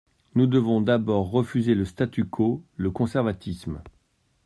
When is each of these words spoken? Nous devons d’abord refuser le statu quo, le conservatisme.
Nous 0.33 0.47
devons 0.47 0.81
d’abord 0.81 1.29
refuser 1.29 1.75
le 1.75 1.85
statu 1.85 2.25
quo, 2.25 2.63
le 2.75 2.89
conservatisme. 2.89 3.83